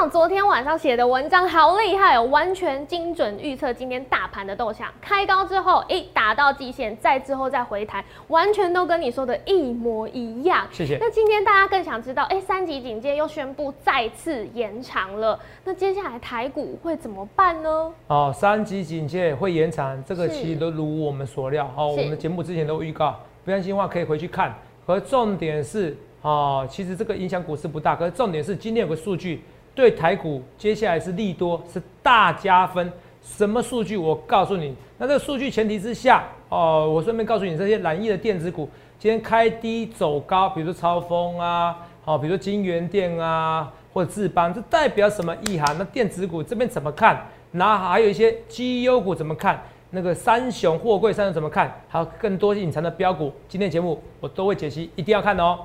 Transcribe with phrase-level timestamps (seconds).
[0.00, 4.88] 长昨天晚上写的文章好厉害哦，完全精准预测今天大盘的动向。
[4.98, 10.66] 开高之后，哎，打到季线，再之后再回弹，完全都跟你说的一模一样。
[10.72, 10.96] 谢谢。
[10.98, 17.92] 那今天大家更想知道，哎，三级警戒又宣布再次延长了，那接下来台股会怎么办呢？
[18.06, 21.70] 哦，三级警戒会延长，这个其实都如我们所料。
[21.76, 24.54] 哦，我们的节目之前都预告，不相信的话可以回去看。
[24.86, 25.94] 而重点是。
[26.22, 29.42] 哦，其实这个影响股市不大，可是重点是今天有个数据
[29.80, 32.92] 对台股接下来是利多，是大加分。
[33.22, 33.96] 什么数据？
[33.96, 41.74] 我告诉你，那这个数据前提之下，哦，我顺便告诉你，这些蓝翼的电子股今天开低走高，比如说超风啊，
[42.04, 45.74] 好，比如说金源电啊，或者智邦，这代表什么意涵？
[45.78, 47.26] 那电子股这边怎么看？
[47.52, 49.62] 那还有一些绩优股怎么看？
[49.90, 51.74] 那个三雄货柜三雄怎么看？
[51.88, 55.58] 还有更多隐藏的标股，今天节目我都会解析，一定要看哦。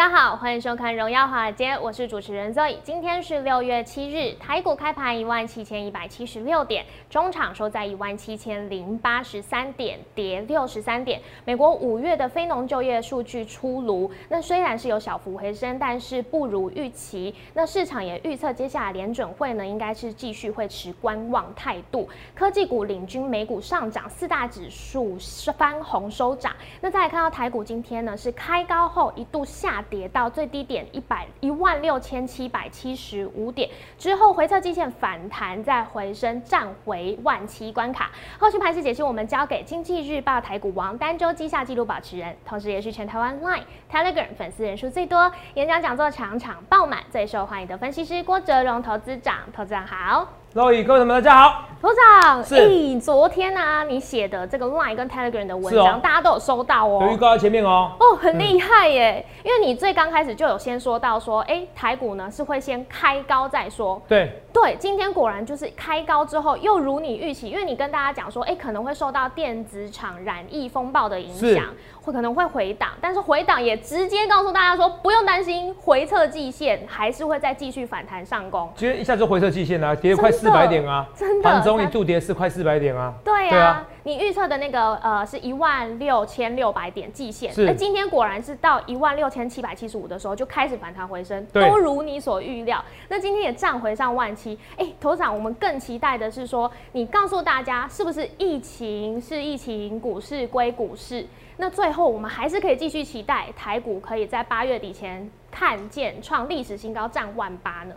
[0.00, 2.78] 大家好，欢迎收看《荣耀华尔街》，我是主持人 Zoe。
[2.82, 11.20] 今天是六月七日，台股开盘一万七千一百七十六点，中场收在一万七千零八十三点，跌六十三点。
[11.44, 17.34] 美国五月的非农就业数据出炉，那虽然是有小幅回升，但是不如预期。
[17.52, 22.08] 那市场也预测，接下来联准会呢，应该是继续会持观望态度。
[22.34, 25.18] 科技股领军美股上涨，四大指数
[25.58, 26.56] 翻红收涨。
[26.80, 29.84] 那再来看到台股今天呢，是开高后一度下。
[29.90, 38.10] 跌到最低点一百一万六千七百七十五点之后，回测基线反弹再回升，站回万七关卡。
[38.38, 49.40] 后续盘势解析，我们交给经济日报台股王单周绩效纪录保持人，同时也是全台湾 Line Telegram 粉丝人数最多、演讲讲座场场爆满、最受欢迎的分析师郭哲荣投资长。
[49.52, 50.39] 投资长好。
[50.52, 71.64] 各位各位大家好，头长，是，昨天啊，你写的这个 Line 跟 Telegram 的文章，大家都有收到哦，有预告在前面哦，哦，很厉害耶，因为你最刚开始就有先说到说，哎，台股呢是会先开高再说，对，对，今天果然就是开高之后又如你预期，因为你跟大家讲说，哎，可能会受到电子厂染疫风暴的影响。
[72.02, 78.72] 会可能会回档，但是回档也直接告诉大家说，不用担心，回撤季线还是会再继续反弹上攻。
[78.74, 81.06] 今天一下就回撤季线啊，跌快四百点啊！
[81.16, 83.12] 真的，盘中一度跌是快四百点啊！
[83.24, 92.82] 对啊，你预测的那个呃是一万六千六百点季线，那今天果然是到一万六千七百七十五的时候就开始反弹回升，都如你所预料。
[93.08, 101.26] 那今天也站回上万七，哎，头长，我们更期待的是说，你告诉大家是不是疫情是疫情，股市归股市。
[101.56, 107.94] 那最后，我们还是可以继续期待台股可以在八月底前看见创历史新高，站万八呢？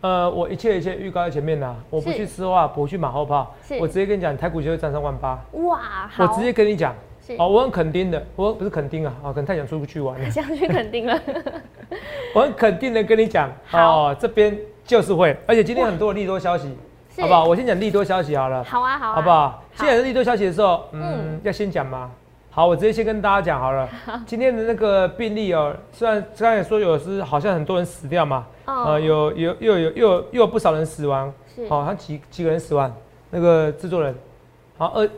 [0.00, 5.38] 呃，我一切一切预告在前面呢，我不去吃话，不去马后炮，我直接跟你讲，台股就会站上万八。
[5.52, 6.94] 哇，我直接跟你讲，
[7.36, 11.20] 好，我很肯定的，我不是肯定啊，啊，可能太想出去玩了，想去肯定了。
[12.34, 16.74] 我很肯定的跟你讲，哦，这边就是会，而且今天很多的利多消息，
[17.20, 17.44] 好不好？
[17.44, 18.64] 我先讲利多消息好了。
[18.64, 19.62] 好啊，好，好不好？
[19.74, 22.10] 现在是利多消息的时候，嗯，要先讲吗？
[22.52, 23.88] 好，我直接先跟大家讲好了。
[24.26, 31.32] 今天的那个病例哦，虽然刚才说有是好像很多人死掉嘛，呃，有有又有又又有不少人死亡，
[31.68, 32.92] 好，像几几个人死亡？
[33.30, 34.12] 那个制作人，
[34.76, 35.08] 好二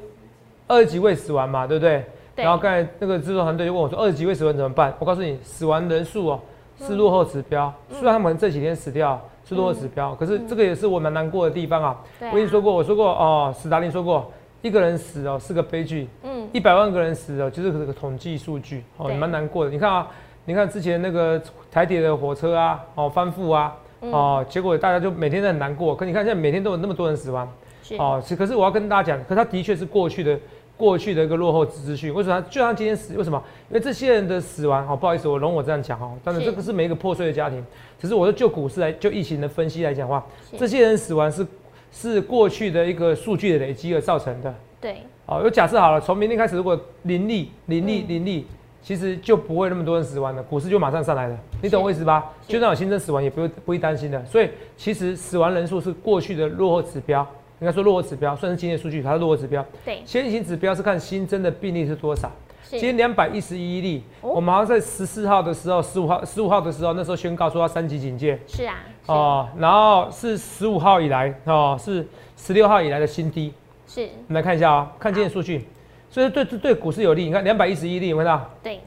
[0.66, 2.04] 二十几位死亡嘛，对不对？
[2.34, 4.92] 然后刚才那个制作团队就问我说，二十几位死亡怎么办？
[4.98, 6.40] 我告诉你，死亡人数哦
[6.78, 9.18] 是落后指标，虽然他们这几天死掉
[9.48, 11.98] 是落后指标，可是这个也是我蛮难过的地方啊。
[12.20, 14.30] 我跟你说过，我说过哦，史达林说过。
[14.62, 19.70] 一个人死哦是个悲剧，嗯，一百万个人死哦就是这个统计数据哦，蛮难过的。
[19.70, 20.08] 你看啊，
[20.44, 25.96] 你看之前那个台铁的火车啊，哦翻覆啊，哦，结果大家就每天都很难过。
[25.96, 27.52] 可你看现在每天都有那么多人死亡，
[27.98, 30.38] 哦，是可是我要跟大家讲，可他的确是过去的
[30.76, 32.14] 过去的一个落后资讯。
[32.14, 32.40] 为什么？
[32.42, 33.42] 就像今天死，为什么？
[33.68, 37.66] 因为这些人的死亡，哦，不好意思，我容我这样讲哦，但是这个是每一个破碎的家庭。
[37.98, 40.24] 只是我说就股市来就疫情的分析来讲话，
[40.56, 41.44] 这些人死亡是。
[41.92, 44.52] 是过去的一个数据的累积而造成的。
[44.80, 44.96] 对，
[45.26, 48.44] 好，有假设好了，从明天开始，如果零利、零利、零利，
[48.82, 51.38] 其实就不会那么多人死亡了，股市就马上上来了。
[51.62, 52.32] 你懂我意思吧？
[52.48, 54.24] 就算有新增死亡，也不会不会担心的。
[54.24, 57.20] 所以其实死亡人数是过去的落后指标，
[57.60, 59.64] 应该说落后指标，算是今天数据，它是落后指标。
[59.84, 62.28] 对，先行指标是看新增的病例是多少。
[62.64, 68.38] 今天两百一十一例，我们好像在十四号的时候，十五号、十五号的时候，那时候宣告说要三级警戒。
[68.48, 68.76] 是啊。
[69.06, 72.06] 哦，然后是十五号以来，哦是。
[72.34, 73.54] 十六号以来的新低，
[73.86, 75.64] 是，我们来看一下啊，看今天数据，
[76.10, 77.24] 所以对对对股市有利。
[77.24, 78.50] 你看两百一十一例有没有到？
[78.60, 78.80] 对，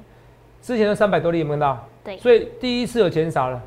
[0.61, 1.81] 之前的三百多例有没有到？
[2.03, 3.61] 对，所以第一次有减少了，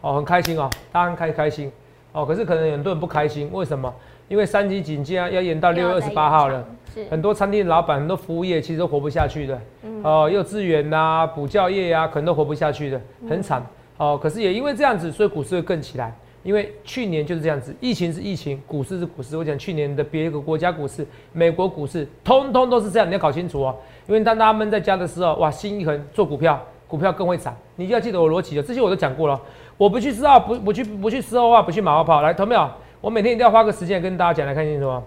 [0.00, 1.70] 哦，很开心哦，大家很开开心。
[2.10, 3.94] 哦，可是可能很多人不开心，为什么？
[4.26, 6.66] 因为三级警戒啊，要延到六月二十八号了。
[7.08, 9.60] 很多餐厅老板、很多服务业其实都活不下去的。
[9.84, 13.64] 嗯哦，幼稚园呐、补教业呀，可能都活不下去的，很惨。
[13.98, 16.12] 哦，可是也因为这样子，所以股市会更起来。
[16.44, 19.36] 因为去年就是这样子，疫情是疫情，股市是股市。
[19.36, 23.76] 我讲去年的别个国家股市，美国股市，通通都是这样，你要搞清楚哦。
[24.06, 27.54] 因为当大家闷在家的时候，哇，心一横做股票，股票更会涨。
[27.74, 29.38] 你就要记得我逻辑的，这些我都讲过了。
[29.76, 32.22] 我不去知道，不不去不去事后话，不去马后炮。
[32.22, 32.70] 来，同没有？
[33.00, 35.02] 我每天一定要花个时间跟大家讲，来看清楚哦？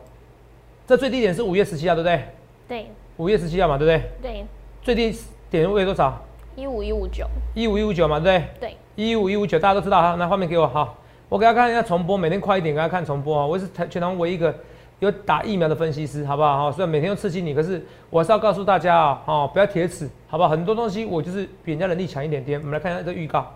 [0.86, 2.22] 这最低点是五月十七号，对不对？
[2.68, 2.86] 对。
[3.18, 4.32] 五月十七号嘛，对不对？
[4.34, 4.46] 对。
[4.84, 5.18] 最低
[5.50, 6.22] 点位多少？
[6.62, 7.28] 一五一五九。
[7.56, 8.70] 一五一五九嘛，对不对？
[8.70, 8.78] 对。
[8.96, 10.16] 一五一五九，大家都知道哈。
[10.20, 10.94] 那画面给我哈，
[11.28, 13.44] 我给大家看一下重播，每天快一点给大家看重播啊。
[13.44, 14.54] 我是全全台唯一一个
[15.00, 16.66] 有打疫苗的分析师，好不好？
[16.66, 20.50] 哈，虽然每天都刺激你，可是我是要告诉大家啊，哈，不要铁齿，好不好？
[20.50, 22.60] 很多东西我就是比人家能力强一点点。
[22.60, 23.52] 我们来看一下这预告。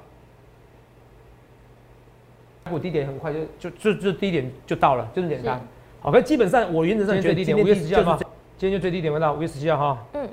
[2.67, 5.61] 股低点很快就就就就低点就到了，就这么简单。
[6.01, 8.17] 好，可基本上我原则上最低点五月十七号
[8.57, 10.05] 今天就最低点问到五月十七号哈。
[10.13, 10.29] 嗯。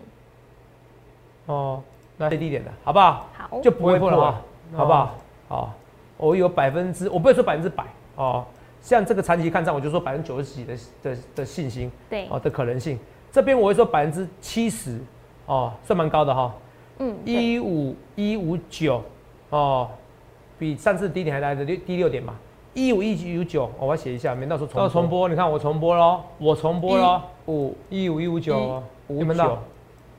[1.45, 1.83] 哦，
[2.23, 3.27] 那最低点的好不好？
[3.33, 4.41] 好，就不会破了啊，
[4.77, 5.15] 好不好？
[5.49, 5.75] 好，
[6.17, 7.85] 我有百分之，我不会说百分之百
[8.17, 8.45] 哦。
[8.81, 12.99] 像这个长期看涨，我就说百分之九十几的的的信心，对，哦的可能性。
[13.31, 14.99] 这边我会说百分之七十，
[15.47, 16.53] 哦，算蛮高的哈。
[16.99, 17.17] 嗯。
[17.25, 19.03] 一五一五九，
[19.51, 19.89] 哦。
[20.59, 22.35] 比上次低点还来的低低六点嘛，
[22.73, 25.29] 一五一五九，我要写一下，免到时候重重播。
[25.29, 29.59] 你看我重播喽，我重播喽，五一五一五九，你们到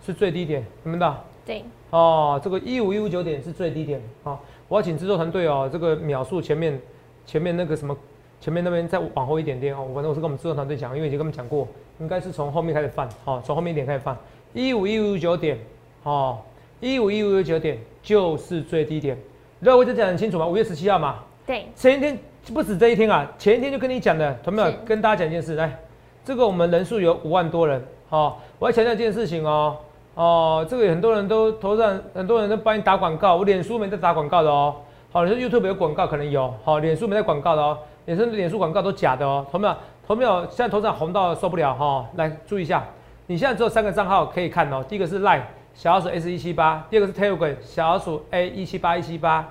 [0.06, 1.16] 是最低点，你们到
[1.46, 1.64] 对
[1.94, 4.40] 哦，这个一五一五九点是最低点啊。
[4.68, 6.82] 我要请制作团队哦，这个秒数前面
[7.24, 7.96] 前面那个什么
[8.42, 9.86] 前面那边再往后一点点哦。
[9.94, 11.68] 反正我是跟我们制作团队讲，因为已经跟他们讲过，
[12.00, 14.18] 应该是从后面开始放，好，从后面一点开始放，
[14.54, 15.60] 一五一五九点，
[16.02, 16.40] 哦，
[16.80, 19.16] 一五一五九点就是最低点。
[19.60, 22.18] 那我就讲很清楚嘛，五月十七号嘛，对，前一天
[22.52, 25.80] 不止这一天啊，前一天就跟你讲的，同没有跟大家讲一件事，来，
[26.26, 27.80] 这个我们人数有五万多人，
[28.10, 29.78] 好，我要强调一件事情哦，
[30.16, 34.76] 哦，这个很多人都头上，很多人都帮你打广告，我脸书没在打广告的哦，
[35.12, 39.76] 好，你说 YouTube 有广告可能有，好，脸书没在广告的哦，脸书脸书广告都假的哦，同没有，
[40.06, 42.84] 同没有，现在头上红到受不了哈，来注意一下，
[43.28, 45.42] 你现在只有三个账号可以看哦，第一个是 lie。
[45.76, 49.44] 小老鼠 S 一七八，第二个是 Telegram 小老鼠 A 一七八一七八。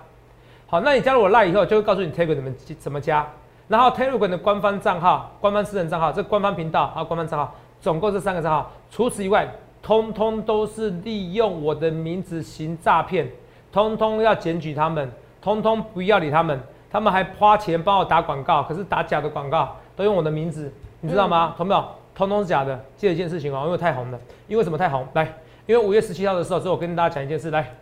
[0.68, 3.26] 好，那你加入我 lie 以后，就会告诉你 Telegram 怎么怎么加。
[3.66, 8.70] 然后 Telegram 的官方账号、官方私人账号、这官方频道啊、官方账号，总共这三个账号。
[8.88, 9.48] 除此以外，
[9.82, 13.28] 通通都是利用我的名字行诈骗，
[13.72, 16.60] 通通要检举他们，通通不要理他们。
[16.90, 20.70] 他们还花钱帮我打广告，可是打假的广告，都用我的名字，
[21.00, 21.54] 你知道吗？
[21.56, 21.84] 同没有？
[22.14, 22.78] 通通是假的。
[22.98, 24.20] 记得一件事情哦，因为太红了。
[24.46, 25.06] 因为什么太红？
[25.14, 25.24] 来。
[25.64, 27.72] 因为五月十七号的时候，所以我跟大家讲一件事，来，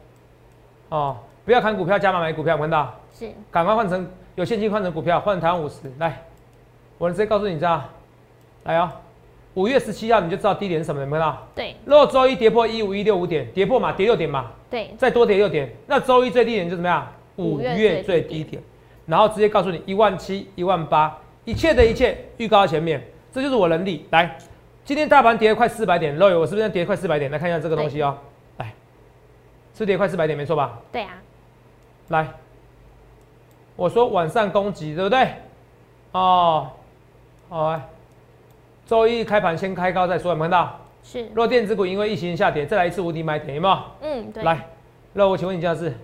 [0.90, 2.94] 哦，不要看股票加码买股票，看到？
[3.12, 6.22] 是，赶快换成有现金换成股票，换成台湾五十，来，
[6.98, 7.82] 我直接告诉你，这样？
[8.62, 8.90] 来哦，
[9.54, 11.46] 五月十七号你就知道低点是什么，看到？
[11.54, 11.74] 对。
[11.84, 14.94] 如果周一跌破一五一六五点，跌破嘛，跌六点嘛，对。
[14.96, 17.06] 再多跌六点，那周一最低点就怎么样？
[17.36, 18.62] 五月最低点，
[19.06, 23.02] 然后直接告诉你一万七、一万八，一切的一切预告在前面，
[23.32, 24.36] 这就是我能力，来。
[24.84, 27.30] 今天大盘跌了快四百点，Roy，我是不是跌快四百点？
[27.30, 28.18] 来看一下这个东西哦，
[28.58, 28.72] 来，
[29.74, 30.78] 是跌快四百点，没错吧？
[30.90, 31.10] 对啊。
[32.08, 32.26] 来，
[33.76, 35.28] 我说晚上攻击，对不对？
[36.12, 36.70] 哦，
[37.48, 37.80] 好，
[38.90, 40.80] 周一开盘先开高再说，有没看到？
[41.04, 41.24] 是。
[41.32, 43.78] 若电子股因为疫情下跌，再来一次无敌买点，有没有？
[44.00, 44.42] 嗯，对。
[44.42, 44.66] 来，
[45.12, 45.96] 那我请问一下是，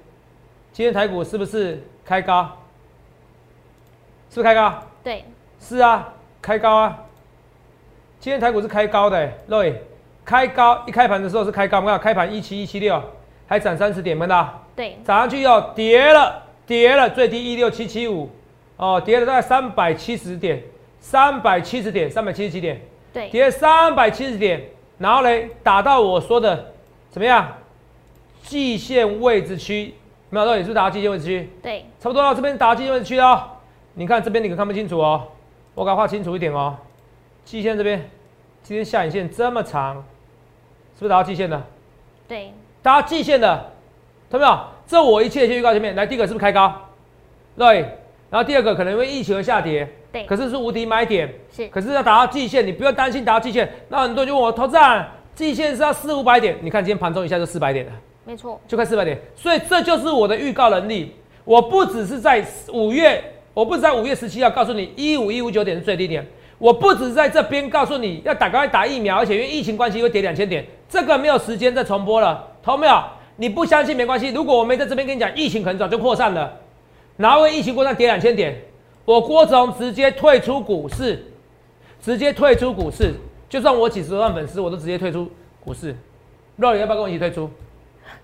[0.72, 2.44] 今天台股是不是开高？
[4.30, 4.72] 是不是开高？
[5.02, 5.24] 对。
[5.58, 6.96] 是啊，开高啊。
[8.20, 9.82] 今天台股是开高的，各位，
[10.24, 13.02] 开高一开盘的时候是开高，看开盘一七一七六，
[13.48, 14.62] 还涨三十点，看到？
[14.76, 18.30] 对，涨上去又跌了，跌了，最低一六七七五，
[18.76, 20.62] 哦，跌了大概三百七十点，
[21.08, 22.80] 三百七十点，三百七十几点，
[23.12, 24.60] 对，跌三百七十点，
[24.98, 26.72] 然后嘞，打到我说的
[27.10, 27.46] 怎么样？
[28.42, 29.94] 季线位置区，
[30.30, 31.48] 没有，到底是不是打到季线位置区？
[31.62, 33.40] 对，差不多到这边打到季线位置区哦。
[33.94, 35.28] 你看这边你可看不清楚哦，
[35.76, 36.76] 我给它画清楚一点哦。
[37.44, 38.10] 季线这边，
[38.64, 39.94] 今天下影线这么长，
[40.94, 41.62] 是不是打到季线的？
[42.26, 43.70] 对，打到季线的，
[44.28, 44.64] 看到没有？
[44.88, 46.74] 这我一切先预告前面，来第一个是不是开高？
[47.56, 47.82] 对，
[48.28, 53.70] 然后第二个可能因为疫情而下跌，对，可是是无敌买点，是，可是要达到季线，你不要担心达到季线。
[53.90, 55.04] 那很多人就问我，投资人，
[55.34, 57.92] 季线是要四五百点，你看今天盘中一下就四百点了，
[58.24, 61.14] 没错，就快四百点，所以这就是我的预告能力。
[61.44, 62.42] 我不只是在
[62.72, 66.26] 五月，我不止在五月十七号告诉你一五一五九点是最低点。
[66.58, 73.02] 我不止在这边告诉你要打赶快打疫苗，而且因为疫情关系会跌两千点，这个没有时间再重播了，同没有？
[73.36, 76.50] 你不相信没关系，如果我没在这边跟你讲，疫情可能早就扩散了，
[77.16, 78.56] 哪会疫情扩散跌两千点？
[79.06, 81.24] 我郭总直接退出股市，
[82.02, 83.14] 直接退出股市，
[83.48, 85.30] 就算我几十万粉丝，我都直接退出
[85.64, 85.96] 股市。
[86.56, 87.48] 肉你要不要跟我一起退出？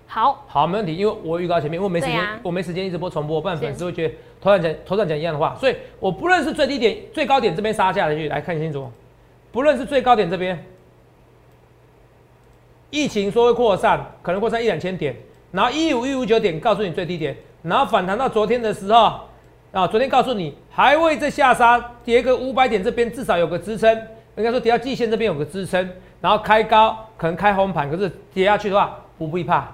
[0.05, 8.91] 好，好，没问题，因为我预告前面，我没时间，我没时间一直播重播，不然粉丝会觉得头上讲头上讲一样的话，所以我不论是最低点、最高点这边杀下来去，来看清楚，
[9.53, 10.61] 不论是最高点这边，
[12.89, 15.15] 疫情说会扩散，可能扩散一两千点，
[15.51, 19.21] 然后一五一五九点告诉你最低点，然后反弹到昨天的时候。
[19.73, 23.91] 啊，昨天告诉你还会再下杀，跌个五百点，这边至少有个支撑，
[24.35, 25.89] 应该说跌到季线这边有个支撑，
[26.21, 29.67] 然后开高，可能开红盘，可是跌下去的话不必怕。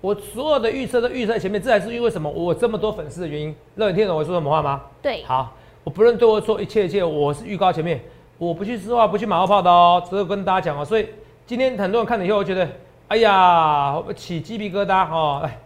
[0.00, 2.30] 我所有的预测都预测在前面，这还是因为什么？
[2.30, 3.54] 我这么多粉丝的原因。
[3.74, 4.80] 乐你听懂我说什么话吗？
[5.02, 5.54] 对，好，
[5.84, 8.00] 我不论对我说一切一切，我是预告前面，
[8.38, 10.82] 我不去说话，不去马后炮的哦，只有跟大家讲哦。
[10.82, 11.06] 所以
[11.46, 12.66] 今天很多人看了以后，我觉得，
[13.08, 15.60] 哎呀，起鸡皮疙瘩哦，来，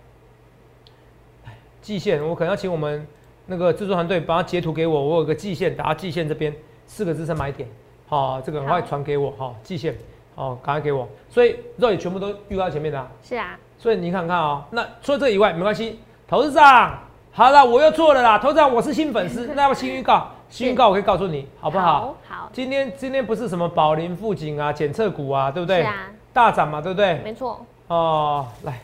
[1.81, 3.07] 季线，我可能要请我们。
[3.47, 6.55] 那个制作团队把它截图给我，我有个季线，打季线这边
[6.87, 7.69] 四个支撑买点，
[8.09, 9.97] 好，这个赶快传给我，好，季线，
[10.35, 11.09] 好，赶快给我。
[11.29, 13.59] 所以肉也全部都预告前面的，是啊。
[13.79, 16.01] 所以你看看啊，那除了这以外没关系。
[16.29, 16.99] 投资长，
[17.31, 22.17] 好了，我又错了啦，投资长我是新粉丝， 那要新预告，新预告我可以告诉你，好不好？
[22.27, 22.51] 好。
[22.53, 25.83] 今天今天不是什么宝林富锦啊，检测股啊，对不对？
[25.83, 26.11] 是啊。
[26.33, 27.21] 大涨嘛，对不对？
[27.23, 27.65] 没错。
[27.87, 28.81] 哦，来。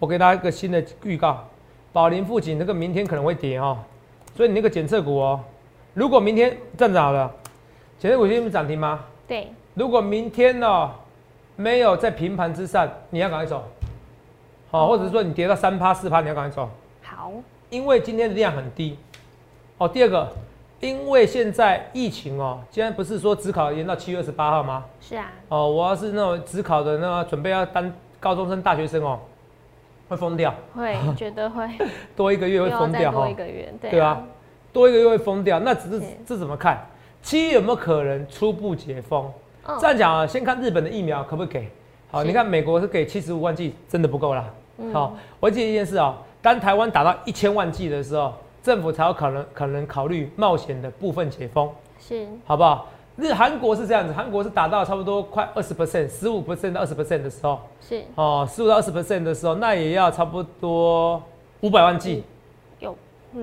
[0.00, 1.46] 我给大家一个新的预告，
[1.92, 3.76] 宝林附近那个明天可能会跌哦，
[4.34, 5.38] 所以你那个检测股哦，
[5.92, 7.30] 如果明天站涨了，
[7.98, 9.04] 检测股今天不涨停吗？
[9.28, 9.52] 对。
[9.74, 10.90] 如果明天呢
[11.54, 13.62] 没有在平盘之上，你要赶快走，
[14.70, 16.70] 好，或者是说你跌到三趴四趴，你要赶快走。
[17.02, 17.30] 好。
[17.68, 18.96] 因为今天的量很低。
[19.76, 20.32] 哦，第二个，
[20.80, 24.86] 因为现在疫情哦，今天不是说只考延到七月二十八号吗？
[24.98, 25.30] 是啊。
[25.50, 29.20] 哦，我要是那种只考的那个准备要当高中生、大学生哦。
[30.10, 31.64] 会疯掉，会 觉得会。
[32.16, 34.20] 多一个月会疯掉哈，多一个月，对啊，
[34.72, 36.84] 多一个月会疯掉，那只是这怎么看？
[37.22, 39.30] 七月有没有可能初步解封？
[39.78, 41.68] 这样讲啊，先看日本的疫苗可不可以给？
[42.10, 44.44] 好，你看美国是给七十五万剂，真的不够啦。
[44.92, 52.88] 好，我记得一件事啊，当台湾打到一千万剂的时候，政府才有可能可能考虑冒险的部分解封，是，好不好？
[53.20, 58.02] 日韩国是这样子，韩国是达到差不多快二十 percent，十五 percent 到二十 percent 的时候，是。
[58.14, 61.22] 哦，十五到二十 percent 的时候，那也要差不多
[61.60, 62.24] 五百万剂，
[62.78, 62.96] 有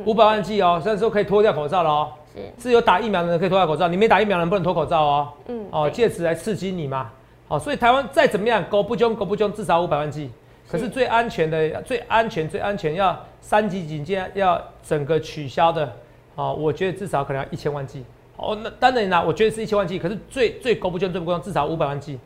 [0.05, 2.63] 五百万剂哦，虽然说可以脱掉口罩了哦，是。
[2.63, 7.11] 是有打疫苗的人可以脱掉口罩，你没打疫苗的人不能脱口罩哦，嗯，哦，借此来刺激你嘛，
[7.47, 10.31] 哦，所以台湾再怎么样，狗不凶狗不凶，至少五百万剂，
[10.67, 15.93] 可是最安全的、最安全、最安全要三级警戒要整个取消的，
[16.35, 18.03] 哦，我觉得至少可能要一千万剂。
[18.37, 22.17] 哦，那当然啦，我觉得是一千万 G，可是最最高不捐最不公，至少五百万 G。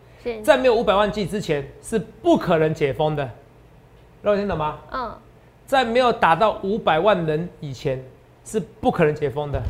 [0.43, 3.27] 在没有五百万 G 之前是不可能解封的，
[4.21, 4.77] 各位听懂吗？
[4.91, 5.11] 嗯。
[5.65, 8.03] 在没有达到五百万人以前
[8.43, 9.63] 是不可能解封的，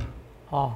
[0.50, 0.74] 哦，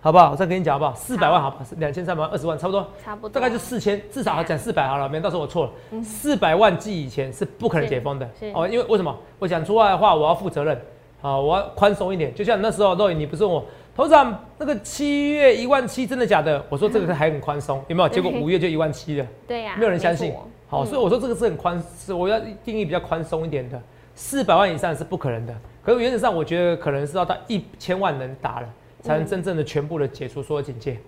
[0.00, 0.32] 好不好？
[0.32, 0.94] 我再跟你讲好不好？
[0.94, 1.64] 四百万好不好？
[1.78, 6.02] 两千三百万二十万差不多，差不多，大概就四千，至少要讲四百好了，免到时候我错了。
[6.02, 9.16] 四百万 G 以前是不可能解封的，哦，因为为什么？
[9.38, 10.78] 我讲出来的话我要负责任，
[11.22, 13.64] 好，我要宽松一点，就像那时候肉你不是问我。
[13.96, 16.60] 头长，那个七月一万七真的假的？
[16.68, 18.08] 我说这个是还很宽松，有没有？
[18.08, 20.34] 结果五月就一万七了，对呀，没有人相信。
[20.68, 23.80] 好，所以我说这个是很宽，是我要定义比较宽松一点的，
[24.16, 25.54] 四百万以上是不可能的。
[25.84, 28.68] 可是原则上，我觉得可能是要到一千万人打了，
[29.00, 30.98] 才能真正的全部的解除所有警戒。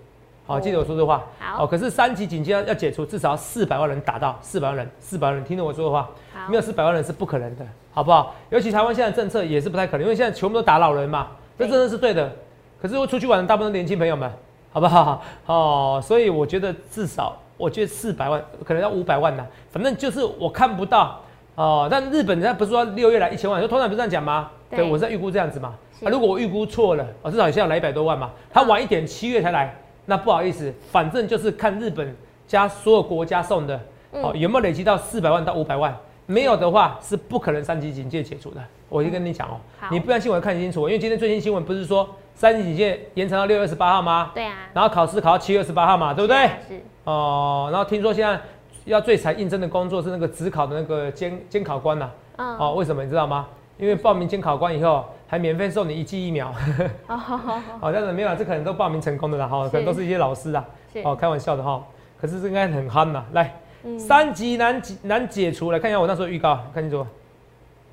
[0.46, 1.26] 好，记得我说的话。
[1.40, 6.08] 好，可是三级警戒要要解除，至少要四百万人打到四百万人，四百万人听着我说的话，
[6.48, 8.32] 没有四百万人是不可能的，好不好？
[8.50, 12.32] 尤其台湾现在政策也是不太可能，因为现在全部都打老人嘛，这真的是对的。
[12.80, 14.30] 可是我出去玩的大部分年轻朋友们，
[14.72, 15.22] 好不好？
[15.46, 19.46] 哦，所以我觉得至少，我觉得四百万可能要五百万呢。
[19.70, 21.20] 反正就是我看不到
[21.54, 21.88] 哦。
[21.90, 24.50] 但日本人家不是说六月来一千万，就通常不是这样讲吗？
[24.70, 25.74] 对，我在预估这样子嘛。
[26.04, 28.30] 啊，如果我预估错了，哦，至少现在来一百多万嘛。
[28.52, 32.14] 他晚一点七月才来，那不好意思，反正就是看日本
[32.46, 33.80] 加所有国家送的，
[34.10, 35.96] 哦，有没有累积到四百万到五百万？
[36.26, 38.60] 没有的话是不可能三级警戒解除的。
[38.88, 39.58] 我就跟你讲哦，
[39.90, 42.08] 你不相信我看清楚，因为今天最新新闻不是说。
[42.38, 44.30] 三级警戒延长到六月二十八号吗？
[44.34, 44.68] 对啊。
[44.74, 46.46] 然后考试考到七月二十八号嘛，对不对？
[46.68, 46.78] 是。
[47.04, 48.38] 哦，然后听说现在
[48.84, 52.10] 要最惨应征的工作是那个职考的那个监监考官呐。
[52.36, 52.58] 嗯。
[52.58, 53.46] 哦，为什么你知道吗？
[53.78, 56.48] 因为报名监考官以后还免费送你一剂疫苗。
[57.08, 57.78] 哦，好好好。
[57.80, 60.62] 好，但是没有，这可能都报名成功的啦，哈，可能都是一些老师啊。
[61.04, 61.82] 哦，开玩笑的哈。
[62.20, 63.24] 可是这应该很憨呐。
[63.32, 63.58] 来，
[63.98, 67.00] 三级难解难解除，来看一下我那时候预告，看清楚。
[67.00, 67.08] 啊，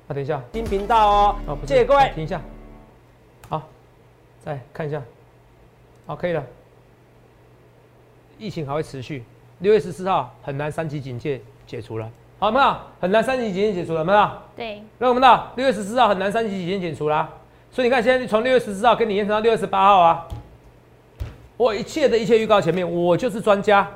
[0.08, 1.36] 等一下，新频道哦。
[1.46, 2.10] 哦，谢谢各位。
[2.14, 2.40] 停一下。
[3.48, 3.62] 好
[4.44, 5.02] 再看一下，
[6.06, 6.44] 好，可以了。
[8.38, 9.24] 疫情还会持续，
[9.60, 12.10] 六月十四号很难三级警戒解除了。
[12.38, 14.30] 好，没有很难三级警戒解除了，没有？
[14.56, 14.82] 对。
[14.98, 17.28] 那我们到六月十四号很难三级警戒解除啦，
[17.70, 20.28] 所以你看现在从六月十四号跟你延长到六月十八号啊，
[21.56, 23.88] 我一切的一切预告前面，我就是专家，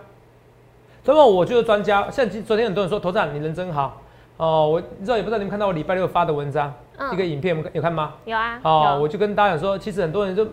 [1.09, 2.11] 那么我就是专家。
[2.11, 3.99] 像昨天很多人说，头长你人真好
[4.37, 6.71] 哦，我你知道也不知道你们看到我礼拜六发的文章，
[7.15, 8.13] 一个影片，有看吗？
[8.27, 8.61] 有啊。
[8.63, 10.47] 哦，我就跟大家讲说，其实很多人就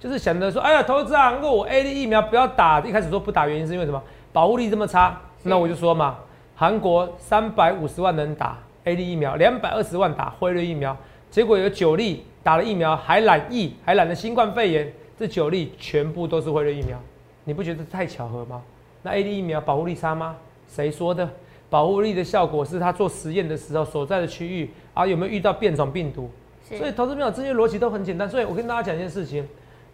[0.00, 4.02] 就是想着说，哎呀，头长，如果我 A D 疫苗不要打，一开始说不打原因是因为什么？
[4.32, 6.18] 保护力这么差，那我就说嘛。
[6.56, 10.96] 韩国三百五十万人打 A D 疫苗，两百二十万打辉瑞疫苗，
[11.30, 16.98] 结果有九例打了疫苗还染疫，还染了新冠肺炎，这九例全部都是辉瑞疫苗，
[17.44, 18.60] 你不觉得太巧合吗？
[19.02, 20.36] 那 A D 疫苗保护力差吗？
[20.68, 21.28] 谁说的？
[21.68, 26.30] 保护力的效果是他做实验的时候所在的区域啊有没有遇到变种病毒？
[26.68, 29.46] 所以投资朋友这些逻辑都很简单，所以我跟大家讲一件事情，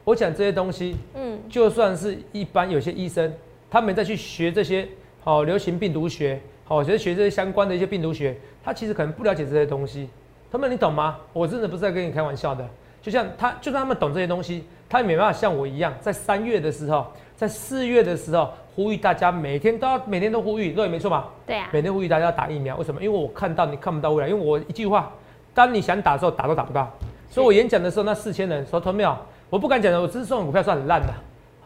[0.05, 3.33] 我讲这些东西，嗯，就算是一般有些医生，
[3.71, 4.87] 他们再去学这些
[5.23, 6.41] 好流行病毒学。
[6.65, 10.09] 好，其实学这些相关的一些病毒学，他其实可能不了解这些东西。
[10.51, 11.19] 他们，你懂吗？
[11.33, 12.69] 我真的不是在跟你开玩笑的。
[13.01, 17.07] 就像他，就算他们懂这些东西，他也没办法像我一样，在三月的时候，
[17.39, 21.29] 在四月的时候，呼吁大家每天都要每天都呼吁，对，没错吧？
[21.47, 21.69] 对啊。
[21.73, 23.01] 每天呼吁大家要打疫苗，为什么？
[23.01, 25.13] 因为我看到你看不到未来，因为我一句话，
[25.55, 26.91] 当你想打的时候，打都打不到。
[27.31, 29.17] 所以我演讲的时候，那四千人说投票，
[29.49, 31.15] 我不敢讲的，我只是送股票算很烂的。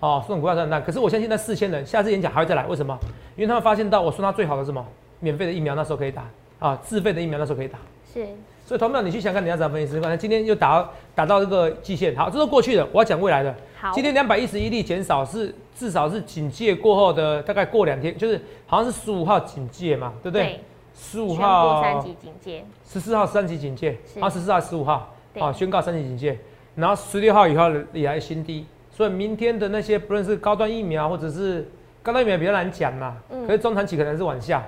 [0.00, 2.95] 哦，送股票算很烂，可是我相信那四千人下次演讲还会再来，为什么？
[3.37, 4.85] 因为他们发现到我说他最好的什么？
[5.21, 6.25] 免费的疫苗那时候可以打
[6.59, 7.79] 啊，自费的疫苗那时候可以打。
[8.12, 8.26] 是，
[8.64, 13.54] 所以同样你去想看你要怎么分析，反正今天又打到打到这个极限，好，这都过去的，我要讲未来的。
[13.81, 20.61] 好，今天两百一十一例减少是至少是警戒过后的大概过两天，就是好像是十五号警戒嘛，对不对？
[20.95, 25.12] 十五号三级警戒，十四号三级警戒，然后十四号十五号？
[25.40, 26.38] 啊宣告三级警戒，
[26.75, 31.66] 然后十六号以后以来新低，所以明天的那些不论是高端疫苗或者是
[32.02, 34.62] 高端疫苗比较难讲嘛，嗯，可是中长期可能是往下。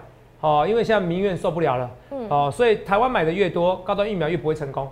[0.44, 4.86] 哦，因为现在民怨受不了了，嗯，哦，所以台湾买的越多，高端疫苗越不会成功，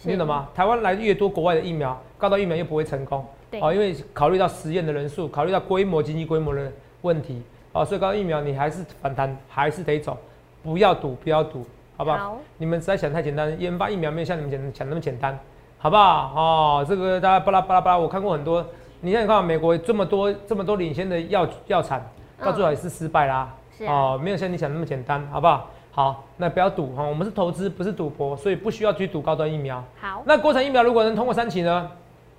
[0.00, 0.48] 听懂吗？
[0.52, 10.18] 台湾来越多国外的疫苗，高端疫苗越不会成功，对，哦，因为考虑到实验的人数，考虑到规模、经济规模的问题，哦，所以高端疫苗你还是反弹，还是得走，
[10.64, 11.64] 不要赌，不要赌，
[11.96, 12.38] 好不好？
[12.58, 15.38] 你们实在想太简单，研发疫苗没有像你们简想那么简单，
[15.78, 16.32] 好不好？
[16.34, 18.66] 哦，这个大家巴拉巴拉巴拉，我看过很多，
[19.02, 22.02] 你看你看美国这么多这么多领先的药药厂，
[22.42, 23.54] 到最后也是失败啦。
[23.86, 25.70] 哦，没有像你想那么简单，好不好？
[25.90, 29.82] 好，那不要赌哈，我们是投资，不是赌博，所以不需要去赌高端疫苗。
[29.98, 31.90] 好，那国产疫苗如果能通过三期呢？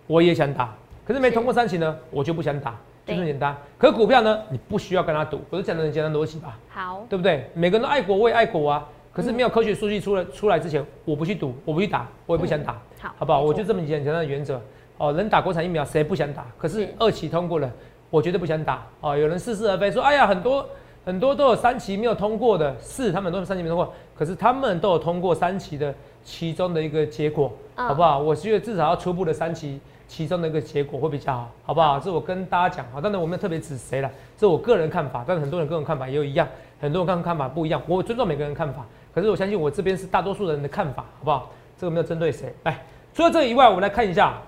[0.05, 0.73] 我也想打，
[1.05, 2.71] 可是没通过三期呢，我就不想打，
[3.05, 3.57] 就这么简单。
[3.77, 6.57] 可股票呢，你不需要跟他赌，我是讲的很简单逻辑吧？
[6.69, 7.49] 好，对不对？
[7.55, 8.87] 每个人都爱国，我也爱国啊。
[9.11, 12.73] 可是没有科学数据出来出来之前，我不去赌，我不去打，我也不想打。
[12.99, 13.41] 好，好不好？
[13.41, 14.61] 我就这么简简单的原则。
[14.99, 16.45] 哦，能打国产疫苗谁不想打？
[16.59, 17.67] 可是二期通过了，
[18.11, 18.85] 我绝对不想打。
[19.01, 20.63] 哦，有人似是而非说，哎呀，很多。
[21.07, 28.19] 很多都有三期没有通过的，是他们都是三期没通过，可是他们都有通过三期的其中的一个结果，好不好？
[28.19, 31.97] 我觉得至少要初步的三期其中的一个结果会比较好，好不好？
[31.97, 36.45] 这我跟大家讲，好，当然我没有特别指谁了，这是我个人看法，但是很多人个人看法也有一样，
[36.81, 41.49] 很多人看看法不一样，我尊重每个人看法，可是我相信我这边是大多数人的看法，好不好？
[41.79, 44.41] 这个没有针对谁，来，除了这个以外，我们来看一下，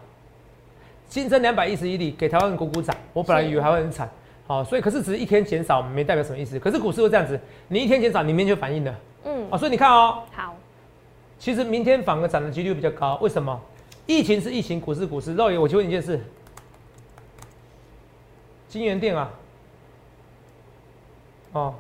[1.08, 4.10] 新增两百一十一例，给台湾人鼓鼓掌，我本来以为还会很惨。
[4.50, 6.58] 好，所以可是只是一天减少，没代表什么意思。
[6.60, 8.96] 可是股市会这样子，你一天减少，明天就反应了。
[9.26, 10.58] 嗯，啊，所以你看哦，好，
[11.38, 13.16] 其实明天反而涨的几率比较高。
[13.22, 13.62] 为什么？
[14.08, 15.36] 疫情是疫情，股市股市。
[15.36, 16.20] 肉爷，我就问你一件事：
[18.68, 19.32] 金源店啊，
[21.52, 21.76] 哦，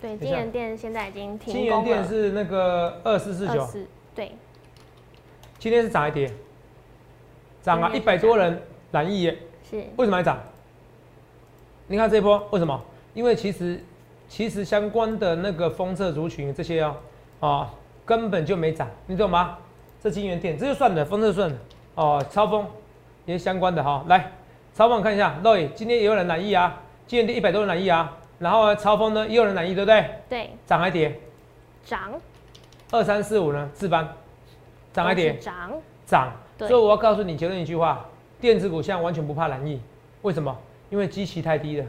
[0.00, 3.68] 对，金源店现在已经停金源店是那个二四四九，
[4.14, 4.32] 对，
[5.58, 6.32] 今天是涨一跌，
[7.62, 9.38] 涨啊，一百多人染疫耶，
[9.70, 10.42] 是为什么还涨？
[11.86, 12.80] 你看这一波为什么？
[13.12, 13.78] 因为其实
[14.28, 16.96] 其实相关的那个封测族群这些哦，
[17.40, 17.70] 啊
[18.04, 19.58] 根本就没涨，你懂吗？
[20.02, 21.56] 这金源店这就算了，封测算了
[21.94, 22.66] 哦，超风
[23.26, 24.04] 也相关的哈。
[24.08, 24.30] 来，
[24.74, 30.10] 超风看一下，Roy 今天也有人染疫啊，金源店一百多人染疫啊，然后超风呢也有人染疫，对不对？
[30.28, 30.50] 对。
[30.66, 31.18] 涨还跌？
[31.84, 32.12] 涨。
[32.90, 33.70] 二三四五呢？
[33.72, 34.06] 自班。
[34.92, 35.34] 涨还跌？
[35.36, 35.72] 涨。
[36.06, 36.32] 涨。
[36.58, 38.04] 所以我要告诉你结论一句话：
[38.40, 39.80] 电子股现在完全不怕染疫，
[40.22, 40.56] 为什么？
[40.94, 41.84] 因为基期太低了，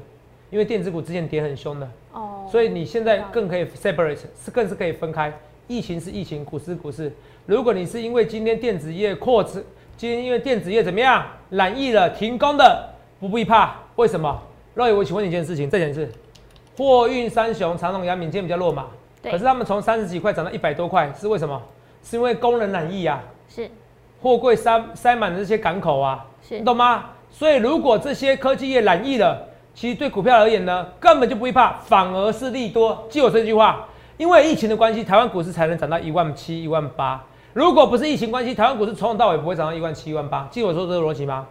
[0.49, 5.31] 因为电子股之前跌很凶的，哦，所以你现在更可以 separate，是更是可以分开。
[5.67, 7.13] 疫情是疫情，股市股市。
[7.45, 9.63] 如果你是因为今天电子业扩资，
[9.95, 12.89] 今天因为电子业怎么样染疫了停工的，
[13.19, 13.75] 不必怕。
[13.95, 14.41] 为什么？
[14.73, 16.09] 若雨，我请问你一件事情，再讲一次，
[16.75, 18.87] 货运三雄长隆、阳明今天比较弱嘛？
[19.21, 21.61] 可是他们从三十几块涨到一百多块，是为什么？
[22.01, 23.21] 是因为工人染疫啊？
[23.47, 23.69] 是。
[24.19, 26.25] 货柜塞塞满了这些港口啊？
[26.41, 26.57] 是。
[26.57, 27.11] 你懂吗？
[27.31, 33.05] 所以，如果这些科技业染疫了，其实对股票而言呢，根本就不会怕，反而是利多。
[33.09, 37.21] 记我这句话，因为疫情的关系，台湾股市才能涨到一万七、一万八。
[37.53, 40.47] 如果不是疫情关系，台湾股市从头到尾不会涨到一万七、一万八。
[40.49, 41.47] 记我说这个逻辑吗？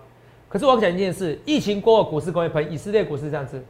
[0.49, 3.63] 可是我要讲一件事，疫情过后股市工业喷，以色列股市这样子，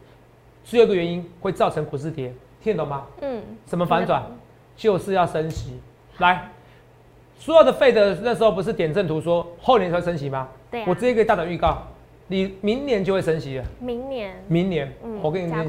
[0.65, 3.05] 是有一个原因会造成股市跌，听得懂吗？
[3.23, 3.43] 嗯。
[3.67, 4.23] 什么反转？
[4.77, 5.79] 就是要升息。
[6.19, 6.51] 来，
[7.39, 10.47] 所有的费的那时候不是点阵图说后年才升息吗？
[10.71, 10.85] 对。
[10.87, 11.83] 我直接可以大胆预告，
[12.27, 13.65] 你明年就会升息了。
[13.81, 14.35] 明年。
[14.49, 14.93] 明年。
[15.05, 15.19] 嗯。
[15.23, 15.67] 我跟你讲，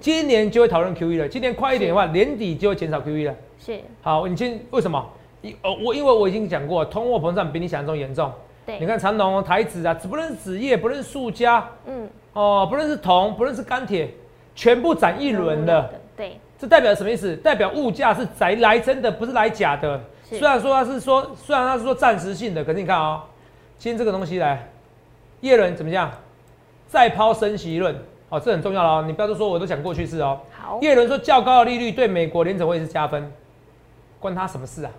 [0.00, 1.28] 今年就会讨论 QE 了。
[1.28, 3.34] 今年快一点的话，年底就会减少 QE 了。
[3.58, 3.80] 是。
[4.02, 4.98] 好，你今为什么？
[5.62, 8.32] 哦，我因为我已经讲过，通货膨胀比你想象中严重。
[8.64, 14.10] 对，你看长隆、台子啊，不论是纸业，不论是塑胶，嗯，哦，不论是铜，不论是钢铁，
[14.56, 15.92] 全部涨一轮的。
[16.16, 17.36] 对，这代表什么意思？
[17.36, 20.00] 代表物价是来来真的，不是来假的。
[20.24, 23.24] 虽然说它是说，虽然它是说暂时性的，可是你看啊，
[23.78, 24.68] 今天这个东西来，
[25.40, 26.10] 叶伦怎么样？
[26.88, 27.94] 再抛升息论，
[28.28, 29.04] 哦，这很重要哦。
[29.06, 30.40] 你不要都说我都讲过去式哦。
[30.50, 33.30] 好，叶伦说较高的利率对美国联准会是加分，
[34.20, 34.90] 关他什么事啊？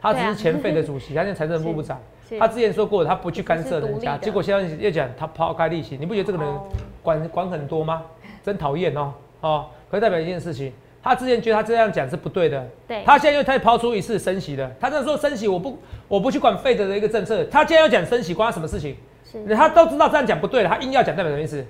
[0.00, 2.00] 他只是前费的主席， 他现在财政部部长。
[2.38, 6.60] 他之前说过，他不去干涉人家，结果现在又讲他抛开利息，你不觉得这个人
[7.02, 8.02] 管管很多吗？
[8.42, 9.12] 真讨厌哦！
[9.40, 12.66] 哦，可以代表一件事情，他之前觉得他这样讲是不对的。
[12.88, 13.02] 对。
[13.04, 18.96] 他现在又开始抛出一次升息的，他在说升息，我不我不去管费的的一个政策，他今天要讲升息，关他什么事情？
[19.32, 19.54] 是。
[19.54, 21.64] 他都知道这样讲不对了，他硬要讲，代表什么意思？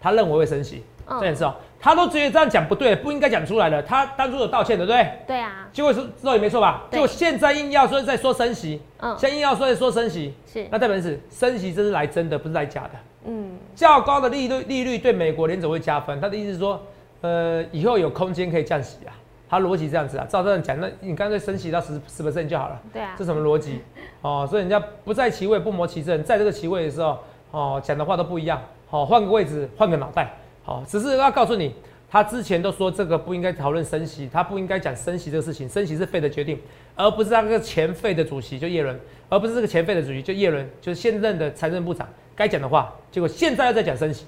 [0.00, 0.82] 他认为会升息。
[1.08, 3.80] 这件事哦，他都觉得这样讲不对，不应该讲出来的。
[3.80, 5.08] 他当初有道歉，对不对？
[5.24, 5.68] 对啊。
[5.72, 6.82] 结果是知道也没错吧？
[6.90, 10.66] 结果现在硬要说在说升息，嗯，现在硬要说在说升息，是。
[10.68, 12.90] 那代表是升息，这是来真的，不是来假的。
[13.26, 13.56] 嗯。
[13.76, 16.84] 较高的利率利率对美国联总会加分，他的意思是说，
[17.20, 19.14] 呃，以后有空间可以降息啊。
[19.48, 22.80] 他逻辑这样子啊，照这样讲，那你干脆升息到十十 percent 就好了。
[22.92, 23.14] 对啊。
[23.16, 23.80] 这什么逻辑？
[24.22, 27.18] 哦，所以人家不在其位不谋其政，在这个其位的时候，
[27.50, 28.60] 哦，讲的话都不一样。
[28.88, 30.34] 好，换个位置，换个脑袋。
[30.64, 31.74] 好，只是要告诉你，
[32.10, 36.58] 他之前都说这个不应该讨论升息，他不应该讲升息这个事情，升息是费的决定，
[36.96, 44.26] 而不是那个前费的主席就叶伦，而不是这个前费的主席就叶伦，就是现任的财政部长该讲的话，结果现在又在讲升息，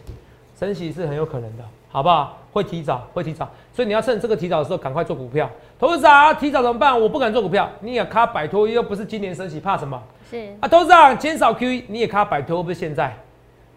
[0.58, 2.38] 升息是很有可能的，好不好？
[2.58, 5.48] 会提早，会提早，所以你要趁这个提早的时候赶快做股票。
[5.78, 7.00] 投资长提早怎么办？
[7.00, 10.02] 我不敢做股票，你也卡摆脱，又不是今年升息，怕什么？
[10.28, 13.16] 是啊，投资长减少 QE，你也卡摆脱，不是现在。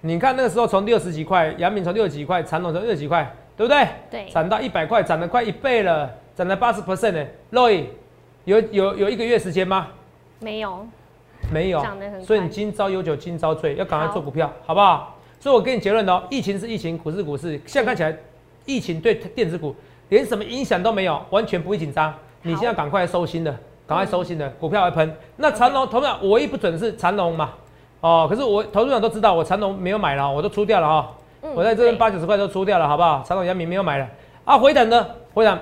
[0.02, 3.88] 你看那个时候从六十几块，阳明从六十几块，长隆从六十几块，对不对？
[4.10, 4.26] 对。
[4.32, 7.26] 涨到一百块，涨了快一倍了，涨了八十 percent 呢。
[7.52, 7.86] Roy，
[8.46, 9.90] 有有有一个月时间吗？
[10.40, 10.88] 没有。
[11.52, 11.86] 没有。
[12.24, 15.16] 所以你今朝有酒今朝醉，要赶快做股票，好不好？
[15.40, 18.16] 所以我给你结论哦，疫情是疫情，股市股市，现在看起来，
[18.66, 19.76] 疫情对电子股
[20.10, 22.14] 连什么影响都没有，完全不会紧张。
[22.44, 23.56] 你现在赶快收心的，
[23.88, 25.16] 赶快收心的，股票还喷。
[25.38, 27.52] 那长隆，同样我唯一不准是长隆嘛。
[28.02, 31.12] 哦，可是我投资者都知道，我长隆没有买了，我都出掉了哈。
[31.54, 33.24] 我在这边八九十块都出掉了，好不好？
[33.28, 34.08] 长隆、阳明没有买了
[34.44, 35.60] 啊，回档呢回档，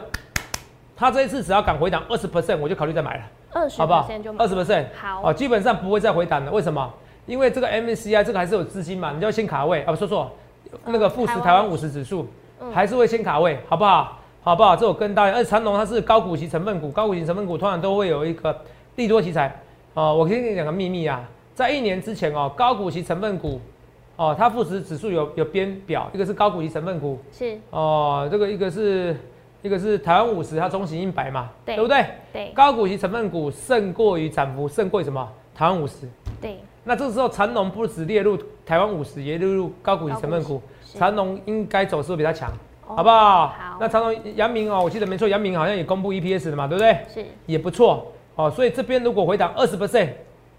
[0.95, 4.07] 他这一次只要敢回档二十 percent，我就考虑再买了，二十好不好？
[4.37, 6.51] 二十 percent 好哦，基本上不会再回档了。
[6.51, 6.91] 为什么？
[7.25, 10.31] 因为这个 MSCI 这个还是有资金嘛，你就要先卡位啊，不说错，
[10.85, 12.27] 那个富时台湾五十指数
[12.73, 14.17] 还是会先卡位，好不好？
[14.41, 14.75] 好不好？
[14.75, 18.57] 这我跟大家，而且长隆它是高股息成分股，高股息成分股通常都会有一个
[18.95, 19.59] 利多题材
[19.93, 20.15] 哦。
[20.15, 21.21] 我先跟你讲个秘密啊。
[21.53, 23.59] 在一年之前哦，高股息成分股，
[24.15, 29.13] 哦，它富时指数有有编表，一个是高股息成分股，是哦，这个一个是
[29.61, 32.05] 一个是台湾五十，它中型一百嘛，对，对不对？
[32.31, 35.27] 对，高股息成分股胜过于涨幅，胜过于什么？
[35.53, 36.07] 台湾五十，
[36.39, 36.57] 对。
[36.85, 40.61] 那这个时候长隆不止列入台湾五十，也列入高股息成分股，
[40.97, 42.51] 长隆应该走势会比较强，
[42.85, 43.47] 好不好？
[43.47, 43.77] 好。
[43.79, 46.97] 那长隆阳明哦，我记得没错，阳明好像也公布 EPS 的嘛，对不对？
[47.13, 50.09] 是，也不错哦，所以这边如果回档二十 percent。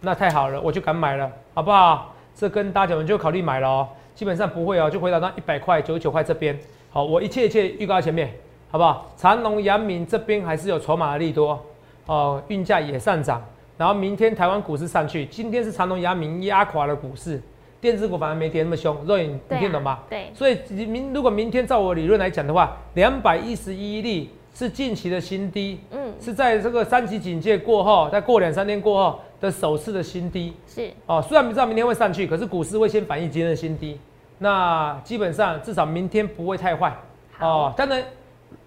[0.02, 2.14] 那太好了，我就敢买了，好不好？
[2.34, 3.88] 这跟大家讲，就考虑买了哦。
[4.14, 6.58] 基本上不会哦，就回到那一百块、九十九块这边。
[6.90, 8.32] 好，我一切一切预告在前面，
[8.70, 9.10] 好不好？
[9.14, 11.62] 长隆、阳明这边还是有筹码的利多
[12.06, 13.44] 哦，运价也上涨。
[13.76, 17.38] 然后明天台湾股市上去，今天是长隆、阳明压垮了股市，
[17.80, 18.96] 电子股反而没跌那么凶。
[19.06, 20.00] 若影，你听懂吗？
[20.08, 20.30] 对。
[20.34, 29.20] 所以明如果明天照我理论来讲的话，两百一十一例是近期的新低，嗯，是在这个三级警戒过后，再过两三天过后。
[29.40, 33.98] 的首次的新低是哦，虽然不知道明天会上去，可是股市会先反映今天的新低。
[34.36, 36.94] 那基本上至少明天不会太坏
[37.40, 37.72] 哦。
[37.74, 38.04] 当然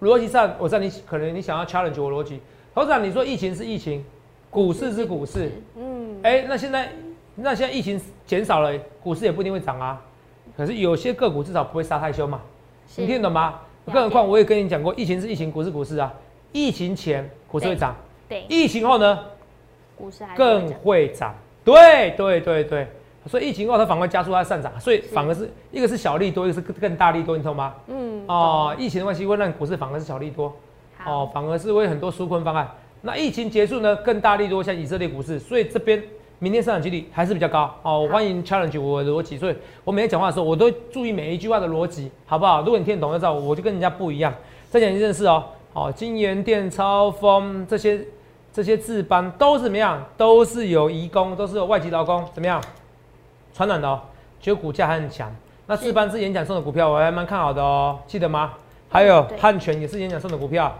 [0.02, 2.40] 逻辑上，我知道你可能你想要 challenge 我逻辑。
[2.74, 4.04] 董事长，你说疫情是疫情，
[4.50, 6.88] 股市是股市，嗯，哎，那现在
[7.36, 10.00] 那现在疫情减少了，股市也不一定会涨啊。
[10.56, 12.40] 可是有些个股至少不会杀太凶嘛，
[12.96, 13.60] 你听懂吗？
[13.86, 16.12] 更何况我也跟你讲过，疫情是疫情，股市股市啊。
[16.52, 17.96] 疫情前股市会涨，
[18.28, 19.18] 对，疫情后呢？
[19.96, 21.34] 股市更会涨，
[21.64, 22.86] 对对对对，
[23.26, 27.74] 所以疫情后它反而加速它上涨，所以反而是一个是小利多，一个是更大利多，你懂吗？
[27.88, 30.54] 嗯，哦，疫情的关系会让股市反而是小利多，
[31.04, 32.70] 哦，反而是会很多纾困方案。
[33.02, 36.00] 那疫情结束呢，更大力多像以色列股市，所以这边
[36.44, 38.00] 明天上涨几率还是比较高哦。
[38.00, 42.60] 我欢迎 challenge 我的逻辑，所以我每天讲话的时候，我都注意每一句话的逻辑，好不好？
[42.60, 44.34] 如果你听得懂，就知道我就跟人家不一样。
[44.68, 47.98] 再讲一件事哦，哦，金源电、超风这些
[48.52, 50.04] 这些字班都是怎么样？
[50.18, 52.62] 都是有移工，都是有外籍劳工，怎么样？
[53.54, 54.02] 传染的哦，
[54.38, 55.34] 觉得股价还很强。
[55.66, 58.52] 那四班是演讲送的股票，我还蛮看好的哦，记得吗？
[58.90, 60.76] 还有汉泉也是演讲送的股票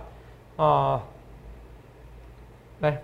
[0.57, 1.01] 啊，
[2.81, 3.01] 来，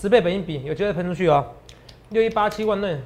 [0.00, 1.44] 十倍本益比有机会喷出去哦，
[2.10, 3.02] 六一八七万润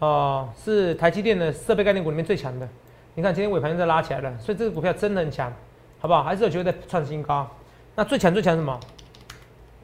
[0.00, 2.68] 哦，是台积电的设备概念股里面最强的。
[3.14, 5.52] 你看今天尾盘又在拉起来了，所以这个股票真的很强，
[6.00, 6.24] 好不好？
[6.24, 7.48] 还是有机会在创新高。
[7.94, 8.80] 那最强最强什么？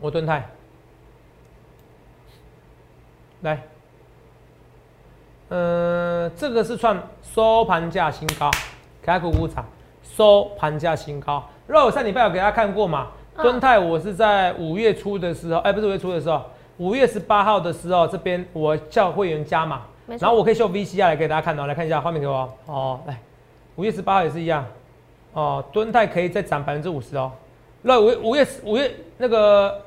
[0.01, 0.51] 我盾泰，
[3.43, 3.63] 来。
[5.51, 8.51] 呃，这个是创收盘价新高，
[9.01, 9.65] 开股股涨，
[10.03, 11.49] 收盘价新高。
[11.69, 13.13] 肉上礼拜有给大家看过嘛？
[13.43, 16.43] 敦泰我是在五月初的时候，哎，不是五月初的时候，
[16.79, 23.21] 五月十八号的时候，这边我叫会员加码，然后我可以秀 V C 来给大家看哦，来看一下画面给我哦，来，
[23.77, 24.67] 五月十八号也是一样
[25.33, 27.31] 哦，敦泰可以再涨百分之五十哦。
[27.83, 29.81] 那五五月五月那个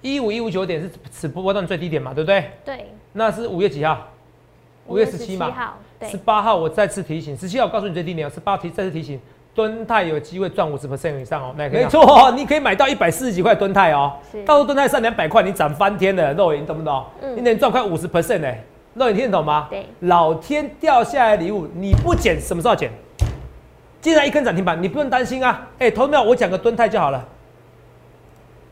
[0.00, 2.50] 一五一五九点是此波段最低点嘛，对不对？
[2.64, 2.86] 对。
[3.12, 4.06] 那是五月几号？
[4.86, 9.18] 五月十七嘛，十八号我再次提醒，十七号我告诉你最低点，十八提再次提醒，
[9.54, 14.12] 敦泰有机会赚五十 percent 以上哦，没错，你可以买到一百四十几块敦泰哦，
[14.44, 17.04] 到时候敦泰上两百块，你涨翻天了，肉眼懂不懂？
[17.22, 18.52] 嗯，你能赚快五十 percent 呢，
[18.94, 19.68] 肉眼听得懂吗？
[19.70, 22.90] 对，老天掉下来礼物，你不捡什么时候捡？
[24.00, 27.24] 既然一根涨停板，你不用担心啊，哎，投票我讲个敦泰就好了，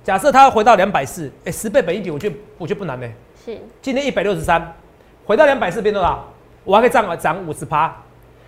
[0.03, 3.09] 假设它回到两百四，哎，十倍本一比，我觉得我觉得不难呢，
[3.45, 4.75] 是，今天一百六十三。
[5.25, 6.29] 回到两百四变多少？
[6.65, 7.95] 我还可以涨涨五十趴，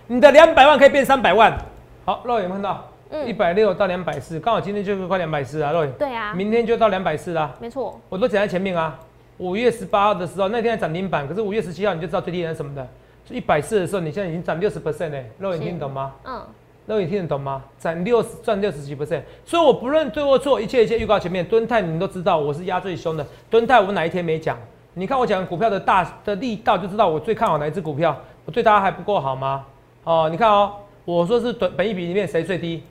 [0.07, 1.57] 你的两百万可以变三百万。
[2.05, 5.91] 好，肉眼看到，嗯，一百六到两百四，刚好今天就是快两百四啊，肉眼。
[5.93, 7.51] 对啊，明天就到两百四啦。
[7.59, 8.99] 没错，我都讲在前面啊。
[9.39, 12.87] 五月十八号的时候，那天涨停板，可是五月十七号你就知道最低点什么的。
[13.27, 16.13] 就一百四的时候，你现在已经涨六十 percent 嘞，肉眼听得懂吗？
[16.23, 16.41] 嗯，
[16.85, 17.63] 肉眼听得懂吗？
[17.79, 23.25] 涨六十赚六十几 percent，所以我不论对或错，一切一切预告前面，蹲泰你们都知道我是压最凶的。
[23.49, 24.55] 蹲泰我哪一天没讲？
[24.93, 28.15] 你看我讲股票的大的力道，就知道我最看好哪一只股票。
[28.45, 29.65] 我对大家还不够好吗？
[30.03, 32.83] 哦，你看哦，我说是本本一比里面谁最低？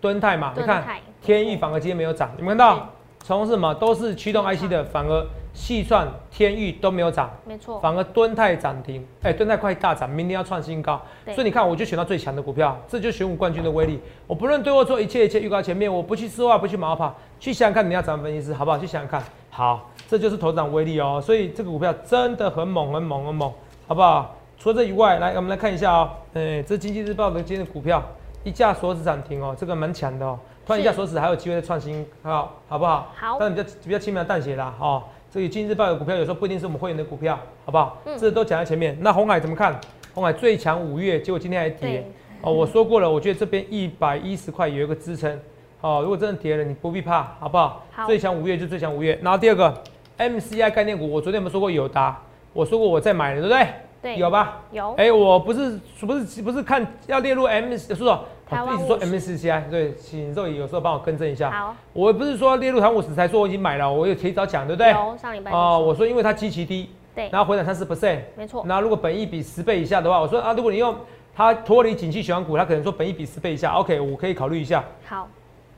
[0.00, 0.52] 敦泰嘛。
[0.56, 0.84] 你看
[1.22, 2.88] 天域反而今天没有涨，你们看到
[3.24, 7.78] 从什么都是驱动 IC 的，反而细算天域都没有涨，没错。
[7.80, 11.00] 反而敦泰涨停，哎，敦泰快大涨，明天要创新高。
[11.26, 14.00] 所以你看，我就选到最强的股票，这就选股冠军的威力。
[14.26, 18.78] 我不论对或错，一切一切预告前面，我不去说话，不去马后炮，去想想看你要怎么分析师，好不好？
[18.78, 19.88] 去想想看，好。
[20.08, 23.50] 这就是头涨威力哦，所以这个股票真的很猛，很猛，很猛，
[23.86, 24.36] 好不好？
[24.62, 28.00] 除了这以外，来我们来看一下哦，哎，这经济日报的今天的股票
[28.44, 33.10] 一架锁止涨停哦，这个蛮强的哦，突然一架锁止还有机会再创新，好，好不好？
[33.12, 37.98] 好，但比较比较轻描淡写啦，哦，这个经济日报的股票有时候不一定是我们会员的股票，好不好？
[38.04, 38.96] 嗯，这都讲在前面。
[39.00, 39.76] 那红海怎么看？
[40.14, 42.06] 红海最强五月，结果今天还跌
[42.42, 45.36] 哦，我说过了，我觉得这边一百一十块有一个支撑，
[45.80, 47.84] 哦，如果真的跌了，你不必怕，好不好？
[47.90, 49.82] 好，最强五月就最强五月，然后第二个。
[50.18, 52.16] MCI 概念股，我昨天有没有说过友达？
[52.52, 53.66] 我说过我在买了，对不对？
[54.02, 54.60] 对，有吧？
[54.72, 54.92] 有。
[54.94, 61.50] 哎，我不是不是不是看要列入 M，是说一直说 MCI，对，请肉有时候帮我更正一下。
[61.50, 61.76] 好。
[61.92, 64.90] 我不是说列入台五十才说我已经买了，我有提早讲，对不对？
[64.90, 65.52] 有上礼拜。
[65.52, 68.64] 哦，我说因为它基期低，对，然后回档三十 percent，没错。
[68.66, 70.94] 然后如果本益比十倍以下的话，我说啊，如果你用
[71.34, 74.84] 它脱离景气循环股，它可能说本益比十倍以下，OK，我可以考虑一下。
[75.06, 75.28] 好。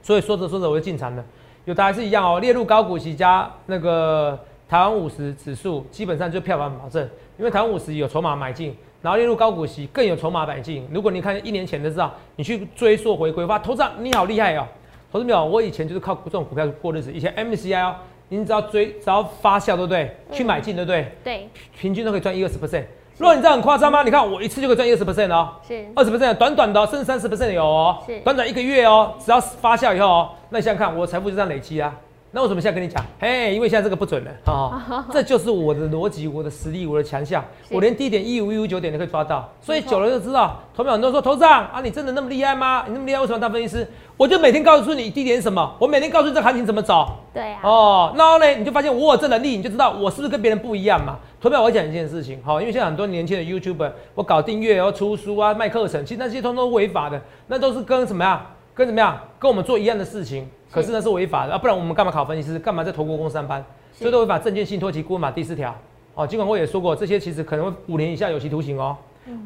[0.02, 1.24] 所以说着说着我就进场了，
[1.66, 4.38] 有大家是一样哦，列入高股息加那个。
[4.66, 7.06] 台湾五十指数基本上就票房保证，
[7.38, 10.86] 因为台湾五十有筹码买进，然后列入高股息更有筹码买进。
[10.92, 14.66] 如果你看一年前的知道，你去追溯回归，哇，头上你好厉害哦！
[15.12, 15.44] 投资有？
[15.44, 17.12] 我以前就是靠这种股票过日子。
[17.12, 17.96] 以前 MCI 哦，
[18.28, 20.16] 你只要追，只要发酵，对不对？
[20.32, 21.12] 去买进，对不对？
[21.22, 22.84] 对，平均都可以赚一二十 percent。
[23.16, 24.02] 如果你这样很夸张吗？
[24.02, 31.94] 你看我一次就可以赚二十 percent 哦，是二十 percent，短短的甚至三十 percent 有哦，是短短一个月哦，只要发酵以后哦，那你想想看，我的财富就这样累积啊。
[32.36, 33.00] 那我什么现在跟你讲？
[33.20, 35.06] 嘿，因为现在这个不准了啊！
[35.14, 37.44] 这就是我的逻辑，我的实力，我的强项。
[37.70, 40.60] 我连低点一五一五九点都可以抓到，所以久了就知道。
[40.74, 42.82] 投票很多人说头上啊，你真的那么厉害吗？
[42.88, 43.88] 你那么厉害，为什么当分析师？
[44.16, 47.06] 我就每天告诉你低点是什么，我每天告诉你这行情怎么走。
[47.32, 47.60] 对啊。
[47.62, 51.16] 哦，然后呢，你就发现我有这能力，你就知道我是不是跟别人不一样嘛？
[51.40, 58.44] 投票我讲一件事情，好，因为现在很多年轻的 YouTuber，我搞订阅，然后出书啊，卖课程，其实那些通通违法的，那都是跟什么呀？
[58.74, 59.16] 跟怎么样？
[59.38, 60.48] 跟我们做一样的事情。
[60.74, 62.58] 可是那是违法的啊，不然我们干嘛考分析师？
[62.58, 63.64] 干嘛在投国公司上班？
[63.92, 65.72] 所以都违法证券信托及顾问法第四条。
[66.14, 68.96] 哦，金管会也说过，这些其实可能会五年以下有期徒刑哦，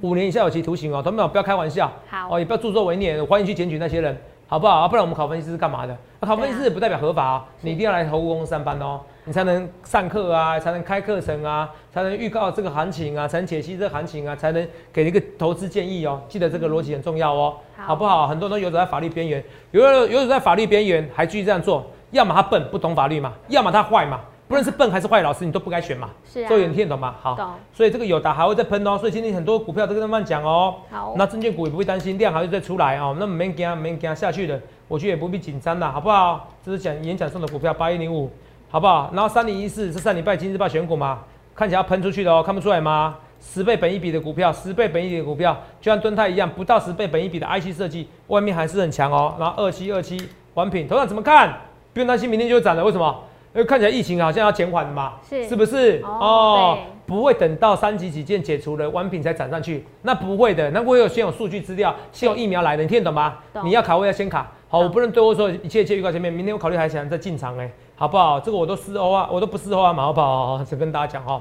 [0.00, 1.02] 五年以下有期徒刑哦。
[1.02, 4.16] 同学们不要开玩笑，好哦，也不要助纣为虐，欢迎去检举那些人。
[4.50, 4.88] 好不好？
[4.88, 5.94] 不然我们考分析师是干嘛的？
[6.20, 16.18] 考分析师不代表合法啊，你一定要来投国公司上班哦，你才能上课啊，才能开课程啊，才能预告这个行情啊，才能解析这个行情啊，才能给一个投资建议哦。
[16.30, 18.26] 记得这个逻辑很重要哦，好不好？
[18.26, 24.18] 很多人游走在法律边缘，有的游走在法律边缘还继续这样做，要么他笨不懂法律嘛，要么他坏嘛。
[24.48, 26.08] 不论是笨还是坏老师，你都不该选嘛。
[26.24, 26.48] 是啊。
[26.48, 27.14] 所以你听得懂吗？
[27.20, 27.58] 好。
[27.74, 28.96] 所以这个有答还会再喷哦。
[28.96, 30.76] 所以今天很多股票都跟他们讲哦。
[30.90, 31.14] 好。
[31.18, 33.14] 那证券股也不会担心量还会再出来哦。
[33.20, 36.48] 那没惊没惊下去的，我觉得也不必紧张啦，好不好？
[36.64, 38.30] 这是讲演讲送的股票八一零五，
[38.70, 39.10] 好不好？
[39.14, 41.20] 然后三零一四是上礼拜今日报选股吗，
[41.54, 43.16] 看起来要喷出去的哦，看不出来吗？
[43.40, 49.34] 十倍本一笔的股票，十倍本一笔的股票，就像敦泰一样，不到十倍本一笔的 IC 设计，外面还是很强哦。
[49.38, 50.20] 然后二七二七
[50.52, 51.58] 完品，头上怎么看？
[51.94, 52.84] 不用担心，明天就会涨了。
[52.84, 53.24] 为什么？
[53.58, 56.00] 因为看起来疫情好像要减缓嘛，是是不是？
[56.04, 63.34] 哦，不会等到三级警戒解除了，完品才涨上去，那不会的，那我有先有数据资料，先有疫苗来的，你听得懂吗？
[63.64, 68.38] 你要卡位要先卡，好，我不能对我说一切一切预告前面，明天我考虑还想再进场哎，好不好？
[68.38, 71.36] 这个我都事后啊，我都不事后啊，马后炮，只跟大家讲哈。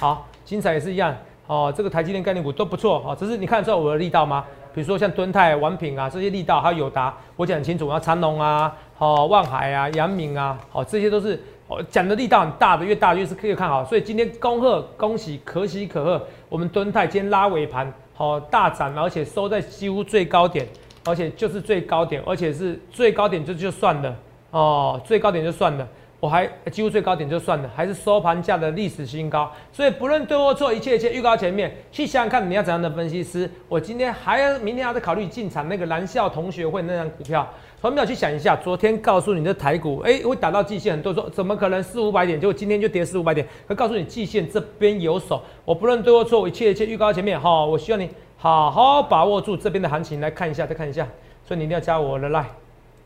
[0.00, 1.14] 好，精彩也是一样，
[1.46, 4.44] 哦，这个台积电概念股都不错，哦，只是你看得出来我的力道吗？
[4.74, 8.74] 比如说像敦泰、完品啊这些力道，还有友达，我讲很清楚，要长隆啊。
[8.96, 13.84] 好，望海啊，阳明啊，好，这些都是哦讲的力道很大的，越大越是可以看好。
[13.84, 20.64] 所以今天恭贺恭喜，可喜可贺，我们敦泰今天拉尾盘，好大涨，而且收在几乎最高点，
[21.06, 24.16] 而且就是最高点，而且是最高点就就算了
[24.52, 25.86] 哦，最高点就算了。
[26.20, 29.52] 我还几乎最高点就算了，还是收盘价的历史新高。
[29.70, 33.50] 所以不论对或错，一切一切预告前面，去想想看你要怎样的分析师。
[33.68, 37.46] 我今天还要明天还在考虑进场那个蓝校同学会那张股票。
[37.84, 43.46] 同学们去想一下，昨天告诉你的台股，哎，会打到季线，很多人说怎么可能四五百点，结果今天就跌四五百点。
[43.68, 45.42] 可告诉你季线这边有手。
[45.66, 51.06] 我不论对或错，我一切一切预告前面，哈，我希望你好好把握住这边的行情，来看一下，再看一下。
[51.46, 52.46] 所以你一定要加我的 line，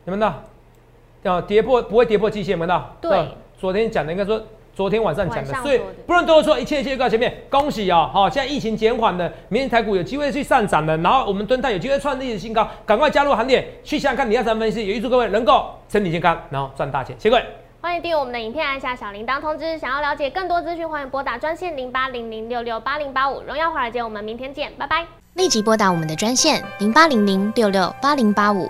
[0.05, 0.33] 你们呢？
[1.23, 2.81] 要跌破不会跌破季线，有没有？
[3.01, 3.27] 对，
[3.59, 4.41] 昨天讲的应该说
[4.75, 17.43] 昨天晚上讲的，所以不能多说，一切一切预告前面，恭喜哦，好，现在疫情减缓了，明天台股有机会去上涨了，然后我们蹲泰有机会创历史新高，赶快加入行列，去想想看你要怎么分析，也预祝各位能够身体健康，然后赚大钱，谢谢各位。
[17.81, 25.05] 欢迎订阅我们的影片，按下小铃铛通知，想要了解更多资讯，欢迎拨打专线零八零零六六八零八五，荣耀华尔街，我们明天见，拜拜。
[25.35, 28.69] 立即拨打我们的专线零八零零六六八零八五。